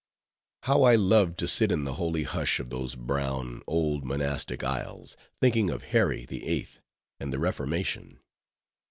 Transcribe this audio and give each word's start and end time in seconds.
How 0.63 0.81
I 0.81 0.95
loved 0.95 1.37
to 1.37 1.47
sit 1.47 1.71
in 1.71 1.83
the 1.83 1.93
holy 1.93 2.23
hush 2.23 2.59
of 2.59 2.71
those 2.71 2.95
brown 2.95 3.61
old 3.67 4.03
monastic 4.03 4.63
aisles, 4.63 5.15
thinking 5.39 5.69
of 5.69 5.83
Harry 5.93 6.25
the 6.25 6.43
Eighth, 6.47 6.79
and 7.19 7.31
the 7.31 7.37
Reformation! 7.37 8.17